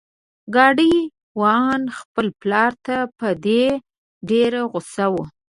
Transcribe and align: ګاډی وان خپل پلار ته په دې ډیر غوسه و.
ګاډی 0.55 0.93
وان 1.39 1.81
خپل 1.97 2.27
پلار 2.41 2.71
ته 2.85 2.95
په 3.19 3.27
دې 3.45 3.63
ډیر 4.29 4.51
غوسه 4.71 5.05
و. 5.13 5.15